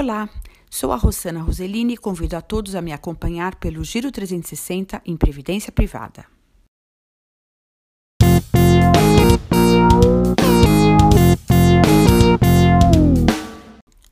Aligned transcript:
Olá, 0.00 0.28
sou 0.70 0.92
a 0.92 0.96
Rosana 0.96 1.42
Roselini 1.42 1.94
e 1.94 1.96
convido 1.96 2.36
a 2.36 2.40
todos 2.40 2.76
a 2.76 2.80
me 2.80 2.92
acompanhar 2.92 3.56
pelo 3.56 3.82
Giro 3.82 4.12
360 4.12 5.02
em 5.04 5.16
Previdência 5.16 5.72
Privada. 5.72 6.24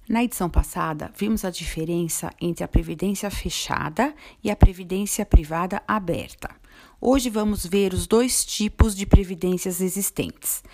Na 0.08 0.24
edição 0.24 0.50
passada, 0.50 1.12
vimos 1.16 1.44
a 1.44 1.50
diferença 1.50 2.32
entre 2.40 2.64
a 2.64 2.68
previdência 2.68 3.30
fechada 3.30 4.12
e 4.42 4.50
a 4.50 4.56
previdência 4.56 5.24
privada 5.24 5.80
aberta. 5.86 6.50
Hoje 7.00 7.30
vamos 7.30 7.64
ver 7.64 7.94
os 7.94 8.08
dois 8.08 8.44
tipos 8.44 8.92
de 8.92 9.06
previdências 9.06 9.80
existentes. 9.80 10.64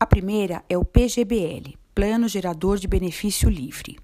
A 0.00 0.06
primeira 0.06 0.64
é 0.70 0.78
o 0.78 0.86
PGBL, 0.86 1.77
Plano 1.98 2.28
Gerador 2.28 2.78
de 2.78 2.86
Benefício 2.86 3.50
Livre. 3.50 3.98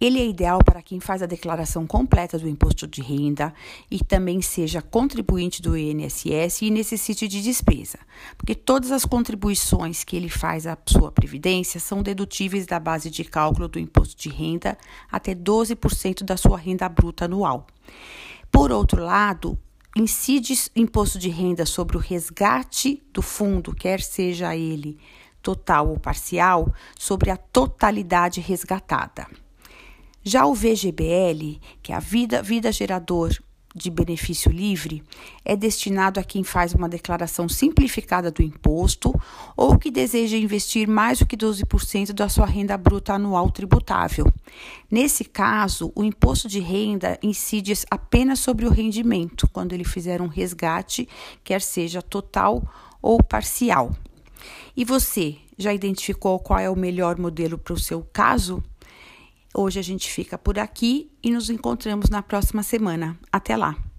Ele 0.00 0.20
é 0.20 0.24
ideal 0.24 0.60
para 0.64 0.80
quem 0.80 1.00
faz 1.00 1.22
a 1.22 1.26
declaração 1.26 1.84
completa 1.88 2.38
do 2.38 2.48
imposto 2.48 2.86
de 2.86 3.02
renda 3.02 3.52
e 3.90 3.98
também 3.98 4.40
seja 4.40 4.80
contribuinte 4.80 5.60
do 5.60 5.76
INSS 5.76 6.62
e 6.62 6.70
necessite 6.70 7.26
de 7.26 7.42
despesa, 7.42 7.98
porque 8.38 8.54
todas 8.54 8.92
as 8.92 9.04
contribuições 9.04 10.04
que 10.04 10.14
ele 10.14 10.28
faz 10.28 10.68
à 10.68 10.78
sua 10.86 11.10
previdência 11.10 11.80
são 11.80 12.00
dedutíveis 12.00 12.64
da 12.64 12.78
base 12.78 13.10
de 13.10 13.24
cálculo 13.24 13.66
do 13.66 13.80
imposto 13.80 14.16
de 14.16 14.28
renda 14.28 14.78
até 15.10 15.34
12% 15.34 16.22
da 16.22 16.36
sua 16.36 16.56
renda 16.56 16.88
bruta 16.88 17.24
anual. 17.24 17.66
Por 18.52 18.70
outro 18.70 19.02
lado, 19.02 19.58
incide 19.96 20.54
imposto 20.76 21.18
de 21.18 21.28
renda 21.28 21.66
sobre 21.66 21.96
o 21.96 22.00
resgate 22.00 23.02
do 23.12 23.20
fundo, 23.20 23.74
quer 23.74 24.00
seja 24.00 24.54
ele 24.54 24.96
total 25.42 25.88
ou 25.88 25.98
parcial 25.98 26.72
sobre 26.98 27.30
a 27.30 27.36
totalidade 27.36 28.40
resgatada. 28.40 29.26
Já 30.24 30.46
o 30.46 30.54
VGBL, 30.54 31.60
que 31.82 31.92
é 31.92 31.96
a 31.96 32.00
vida, 32.00 32.40
vida 32.42 32.70
gerador 32.70 33.36
de 33.74 33.90
benefício 33.90 34.50
livre, 34.52 35.02
é 35.44 35.56
destinado 35.56 36.20
a 36.20 36.24
quem 36.24 36.44
faz 36.44 36.74
uma 36.74 36.88
declaração 36.88 37.48
simplificada 37.48 38.30
do 38.30 38.42
imposto 38.42 39.12
ou 39.56 39.78
que 39.78 39.90
deseja 39.90 40.36
investir 40.36 40.86
mais 40.86 41.18
do 41.18 41.26
que 41.26 41.36
12% 41.36 42.12
da 42.12 42.28
sua 42.28 42.46
renda 42.46 42.76
bruta 42.76 43.14
anual 43.14 43.50
tributável. 43.50 44.26
Nesse 44.90 45.24
caso, 45.24 45.90
o 45.94 46.04
imposto 46.04 46.48
de 46.48 46.60
renda 46.60 47.18
incide 47.22 47.72
apenas 47.90 48.40
sobre 48.40 48.66
o 48.66 48.70
rendimento, 48.70 49.48
quando 49.48 49.72
ele 49.72 49.84
fizer 49.84 50.20
um 50.20 50.28
resgate, 50.28 51.08
quer 51.42 51.62
seja 51.62 52.02
total 52.02 52.62
ou 53.00 53.22
parcial. 53.22 53.90
E 54.76 54.84
você 54.84 55.36
já 55.58 55.72
identificou 55.72 56.38
qual 56.38 56.58
é 56.58 56.68
o 56.70 56.76
melhor 56.76 57.18
modelo 57.18 57.58
para 57.58 57.74
o 57.74 57.78
seu 57.78 58.02
caso? 58.12 58.62
Hoje 59.54 59.78
a 59.78 59.82
gente 59.82 60.10
fica 60.10 60.38
por 60.38 60.58
aqui 60.58 61.10
e 61.22 61.30
nos 61.30 61.50
encontramos 61.50 62.08
na 62.08 62.22
próxima 62.22 62.62
semana. 62.62 63.18
Até 63.30 63.56
lá! 63.56 63.91